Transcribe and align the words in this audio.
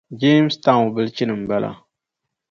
Jamestown 0.19 0.83
bilichini 0.95 1.33
m-bala 1.41 1.71